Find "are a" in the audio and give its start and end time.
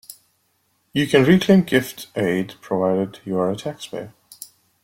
3.37-3.55